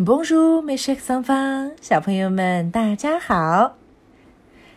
[0.00, 3.74] Bonjour, mes chers enfants，小朋友们，大家好。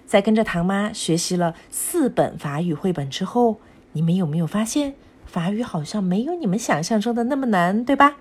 [0.07, 3.59] 在跟着唐妈学习了四本法语绘本之后，
[3.91, 4.95] 你们有没有发现，
[5.27, 8.17] 法语好像没有你们想象中的那么难，对吧？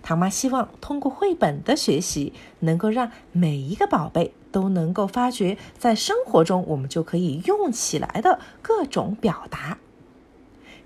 [0.00, 9.78] 唐妈希望通过绘本的学习，能够让每一个宝贝都能够发掘，在生活中我们就可以用起来的各种表达。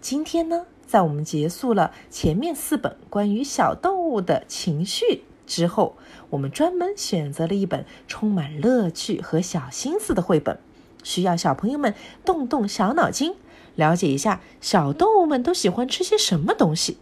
[0.01, 0.65] 今天呢？
[0.91, 5.95] 在我们结束了前面四本关于小动物的情绪之后，
[6.31, 10.59] 我们专门选择了一本充满乐趣和小心思的绘本，
[11.05, 13.37] 需要小朋友们动动小脑筋，
[13.77, 16.99] 了解一下小动物们都喜欢吃些什么东西。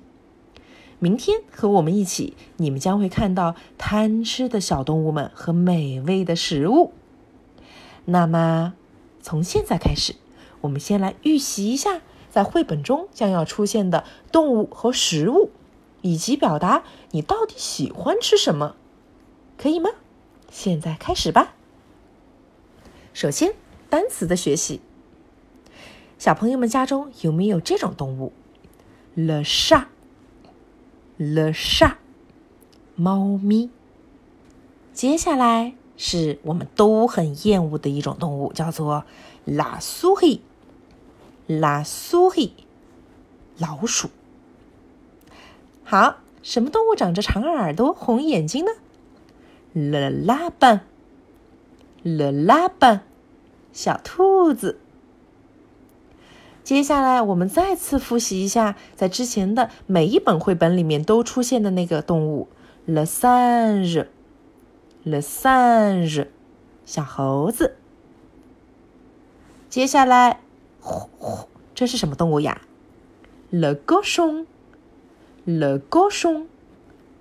[0.98, 6.92] 明天和我们一起，你们将会看到贪吃的小动物们和美味的食物。
[8.04, 8.74] 那么，
[9.22, 10.16] 从现在开始，
[10.60, 12.02] 我们先来预习一下。
[12.38, 15.50] 在绘本中将要出现的动物和食物，
[16.02, 18.76] 以及表达你到底喜欢吃什么，
[19.56, 19.90] 可以吗？
[20.48, 21.56] 现在开始吧。
[23.12, 23.54] 首先，
[23.90, 24.80] 单词的学习。
[26.16, 28.32] 小朋友们家中有没有这种动物
[29.16, 29.90] ？Le chat，le
[31.52, 31.94] chat，
[32.94, 33.68] 猫咪。
[34.92, 39.02] 接下来是我们都很厌恶的一种动物，叫做
[39.44, 39.80] la
[41.48, 41.60] souris。
[41.60, 42.52] La souris，
[43.58, 44.10] 老鼠。
[45.82, 48.70] 好，什么动物长着长耳朵、红眼睛呢
[49.72, 50.84] ？Le lapin，Le
[52.30, 53.00] lapin，
[53.72, 54.78] 小兔子。
[56.62, 62.48] 接下来，我们再次复习一下，在之前的每一本绘本里面都出现的那个动物
[62.84, 64.12] ：Le singe，Le
[65.22, 66.28] singe，
[66.84, 67.76] 小猴子。
[69.70, 70.40] 接下来。
[70.80, 71.37] 呼呼，
[71.78, 72.60] 这是什么动物呀
[73.52, 76.46] ？Le cochon，Le cochon，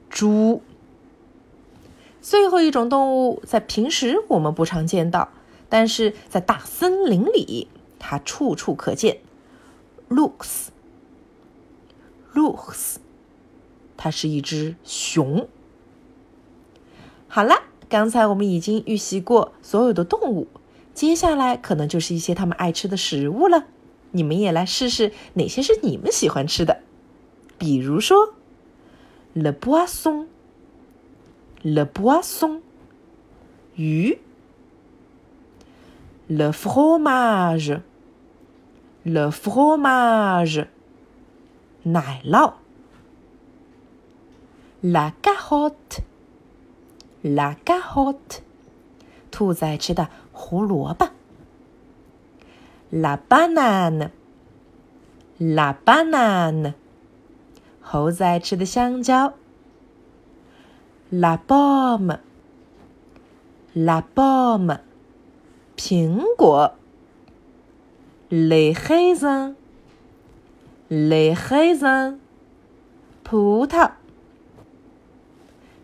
[0.10, 0.64] 猪。
[2.22, 5.30] 最后一种动物在平时我们不常见到，
[5.70, 7.68] 但是在大森林里
[8.00, 9.20] 它处处可见。
[10.10, 12.96] Looks，looks，
[13.96, 15.48] 它是一只熊。
[17.28, 20.48] 好了，刚才我们已经预习过所有的动物。
[20.96, 23.68] 接下来可能就是一些它们爱吃的食物了，
[24.12, 26.82] 你们也来试试哪些是你们喜欢吃的。
[27.58, 28.34] 比如说
[29.34, 32.62] ，le poisson，le poisson，
[33.76, 34.18] 鱼
[36.30, 37.82] ；le fromage，le
[39.32, 40.68] fromage，
[41.84, 42.54] 奶酪
[44.84, 48.40] ；la carotte，la carotte，
[49.32, 50.10] 兔子爱吃的。
[50.38, 51.10] 胡萝卜
[52.92, 56.74] ，la banane，la banane，
[57.82, 59.34] 猴子爱吃的香蕉
[61.12, 64.80] ，la pomme，la pomme，
[65.76, 66.74] 苹果
[68.30, 72.18] ，les raisins，les raisins，
[73.24, 73.92] 葡萄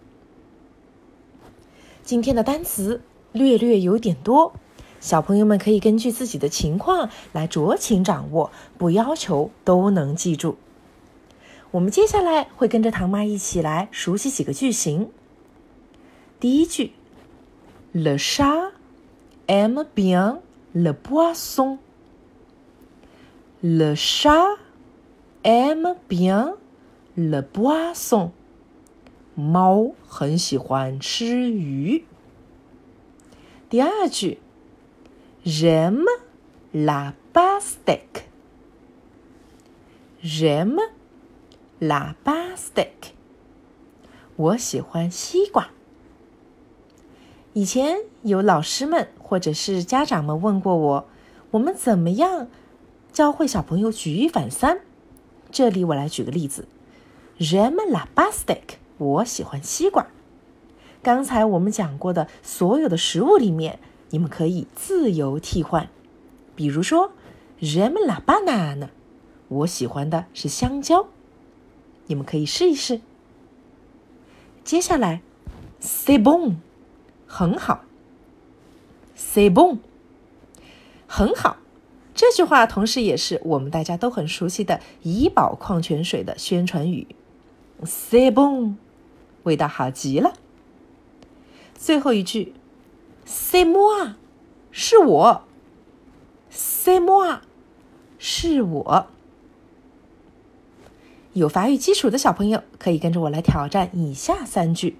[2.03, 3.01] 今天的单词
[3.31, 4.53] 略略有点多。
[4.99, 10.57] 小朋友们可以根据自己的情况来酌情掌握，不要求都能记住。
[11.71, 15.09] 我们接下来会跟着唐妈一起来熟悉几个句型。
[16.39, 16.91] 第一句
[17.93, 18.71] ：Le chat
[19.47, 20.39] aime bien
[20.73, 21.77] le poisson.
[23.61, 24.57] Le chat
[25.43, 26.55] aime bien
[27.15, 28.31] le poisson.
[29.35, 32.03] 猫很喜欢吃鱼。
[33.69, 34.39] 第二句。
[35.45, 36.05] J'aime
[36.73, 38.29] la pastèque.
[40.21, 40.79] J'aime
[41.79, 43.13] la pastèque.
[44.35, 45.69] 我喜欢西瓜。
[47.53, 51.07] 以前有老师们或者是家长们问过我，
[51.51, 52.49] 我们怎么样
[53.13, 54.81] 教会小朋友举一反三？
[55.49, 56.67] 这里我来举个例子
[57.39, 60.07] ：J'aime la pastèque，我喜欢西瓜。
[61.01, 65.89] 刚才我们讲过的所有的食物里面，你们可以自由替换。
[66.55, 67.11] 比如说
[67.61, 68.89] ，J'aime la banane，
[69.47, 71.07] 我喜欢的是香蕉。
[72.07, 73.01] 你们可以试一试。
[74.63, 75.21] 接下来
[75.81, 76.55] ，C'est bon，
[77.27, 77.85] 很好。
[79.17, 79.77] C'est bon，
[81.07, 81.57] 很好。
[82.15, 87.07] 这句话同时也是我们大家都很熟悉的怡宝矿泉水的宣传语
[87.83, 88.73] ，C'est bon，
[89.43, 90.33] 味道好极了。
[91.75, 92.53] 最后一句
[93.29, 94.15] ，C'est moi，
[94.71, 95.43] 是我
[96.51, 97.41] ，C'est moi，
[98.17, 99.05] 是我。
[101.33, 104.97] 有法语基础的小朋友可以跟着我来挑战以下三句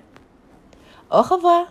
[1.10, 1.68] ？Au revoir。